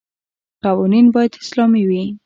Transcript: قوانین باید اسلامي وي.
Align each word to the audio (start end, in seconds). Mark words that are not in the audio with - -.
قوانین 0.63 1.05
باید 1.15 1.33
اسلامي 1.43 1.83
وي. 1.89 2.03